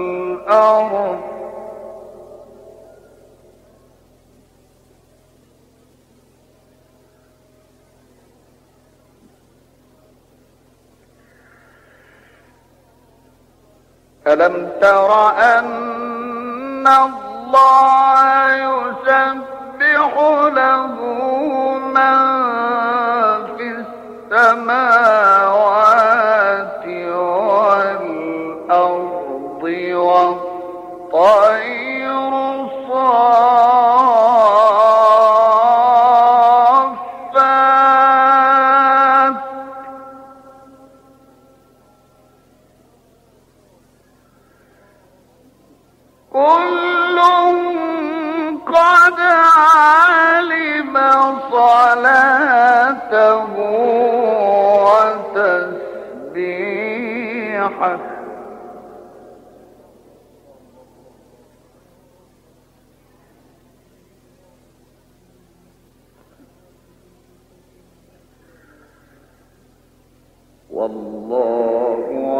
[14.27, 17.51] ألم تر أن الله
[19.91, 20.13] يسبح
[20.53, 20.95] له
[21.95, 22.17] من
[23.57, 23.67] في
[24.31, 25.30] السماوات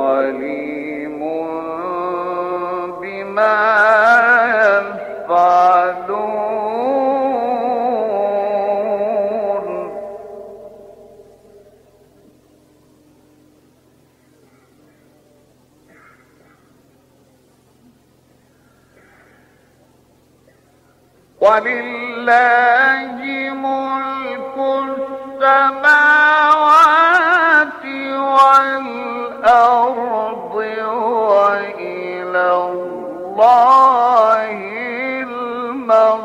[0.01, 1.21] عليم
[3.01, 3.57] بما
[5.29, 6.01] يفعلون.
[21.41, 23.15] ولله
[23.53, 24.55] ملك
[25.37, 26.11] السماوات
[29.41, 30.55] والأرض
[31.35, 34.59] وإلى الله
[35.23, 36.21] المصير.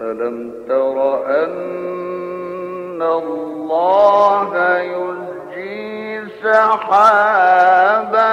[0.00, 0.36] ألم
[0.68, 0.96] تر
[1.44, 5.95] أن الله يزجي
[6.42, 8.26] سحابا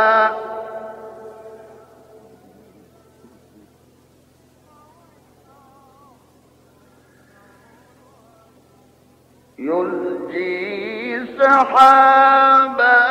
[9.60, 13.03] يزجي سحابا.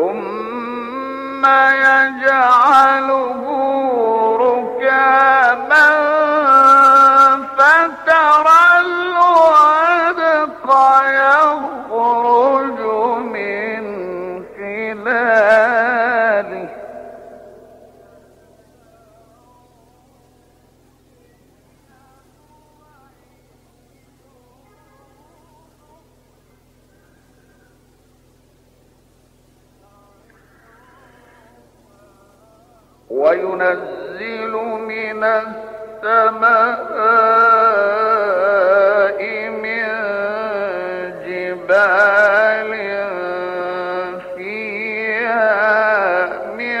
[0.00, 1.44] ثم
[1.84, 3.49] يجعله
[33.20, 34.52] وينزل
[34.88, 36.70] من السماء
[39.50, 39.86] من
[41.26, 42.70] جبال
[46.56, 46.80] من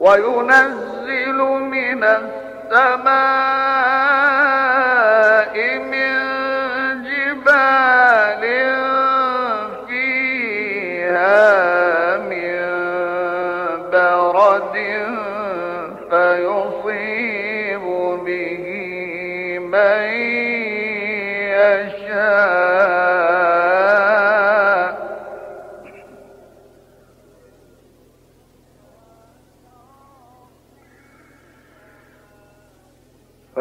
[0.00, 1.38] وينزل
[1.70, 2.43] من السماء
[2.74, 3.73] 了吗？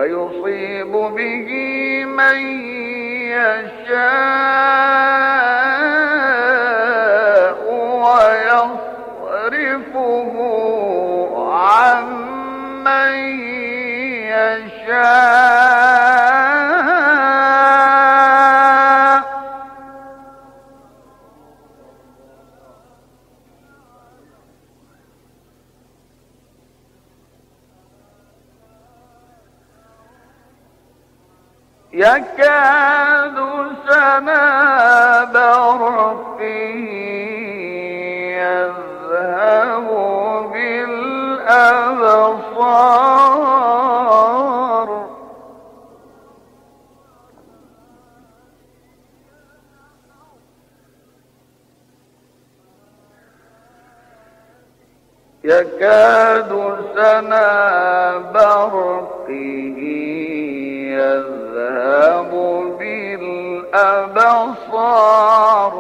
[0.04, 1.50] فيصيب به
[2.06, 2.38] من
[3.32, 4.64] يشاء.
[31.94, 33.38] يكاد
[33.88, 36.42] سنا برقه
[38.42, 39.88] يذهب
[40.54, 41.84] بالأبصار.
[55.44, 56.52] يكاد
[56.96, 59.30] سنا برقه
[60.90, 61.43] يذهب
[63.74, 65.74] بالأبصار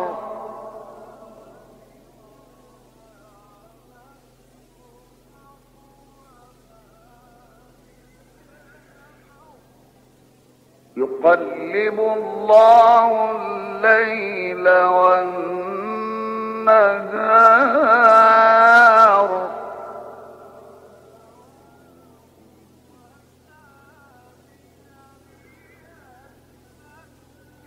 [10.97, 15.53] يقلب الله الليل والنهار.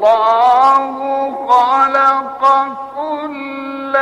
[0.00, 0.96] والله
[1.48, 2.42] خلق
[2.96, 3.96] كل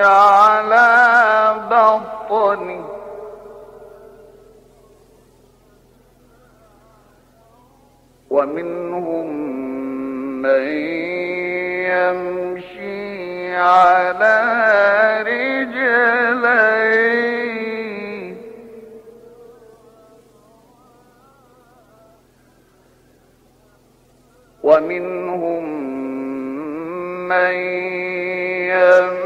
[0.00, 0.88] على
[1.70, 2.84] بطنه
[8.30, 9.26] ومنهم
[10.42, 10.66] من
[11.90, 14.36] يمشي على
[15.26, 16.70] رجلين
[24.62, 25.64] ومنهم
[27.28, 27.54] من
[28.70, 29.19] يمشي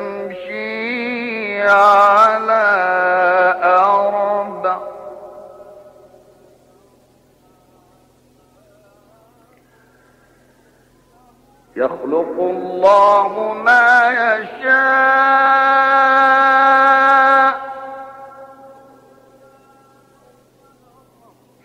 [12.05, 15.15] يخلق الله ما يشاء.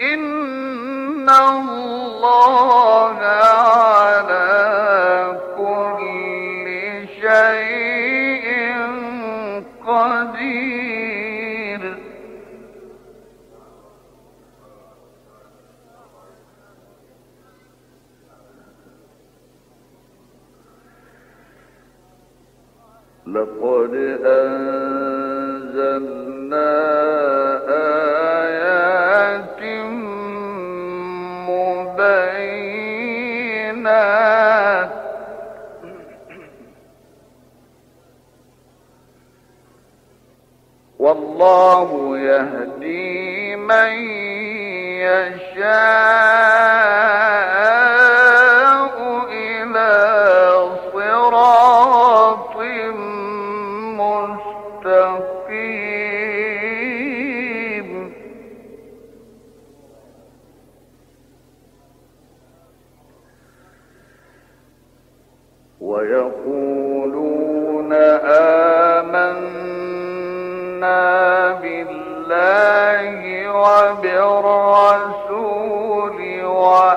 [0.01, 1.78] إن الله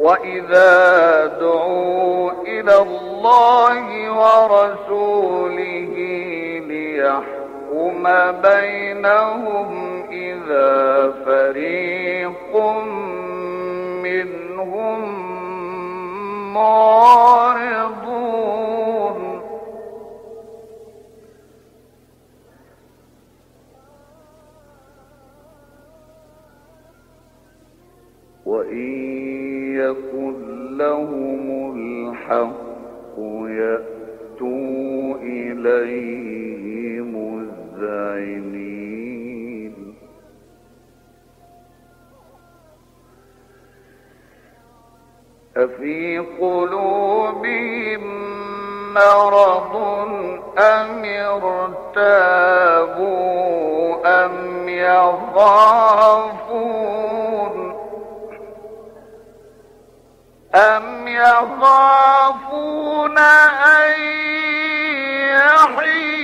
[0.04, 5.94] وإذا دعوا إلى الله ورسوله
[6.68, 7.43] ليحكم
[8.42, 12.56] بينهم إذا فريق
[14.02, 15.00] منهم
[16.54, 17.94] معرضون
[28.46, 28.88] وإن
[29.74, 30.36] يكن
[30.76, 36.63] لهم الحق يأتوا إليه
[37.84, 39.74] مذعنين
[45.56, 48.04] أفي قلوبهم
[48.94, 49.76] مرض
[50.58, 52.64] أم ارتابوا
[54.24, 56.04] أم يخافون؟
[60.54, 62.34] أم يخافون
[63.18, 64.04] أن
[65.64, 66.23] ورسوله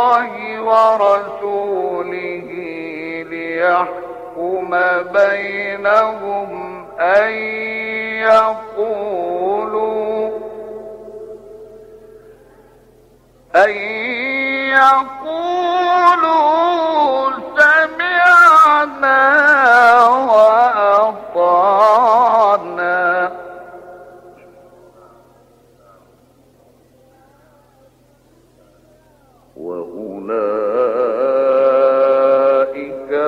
[0.00, 2.48] الله ورسوله
[3.30, 4.70] ليحكم
[5.12, 6.50] بينهم
[7.00, 7.30] أن
[8.30, 9.50] يقولوا
[13.56, 13.70] أن
[15.30, 16.40] يقولوا
[17.58, 19.39] سمعنا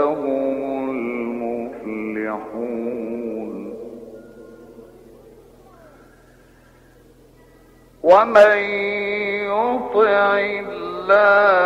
[0.04, 0.90] هم
[2.12, 2.83] المفلحون
[8.02, 8.59] ومن
[9.45, 11.62] يطع الله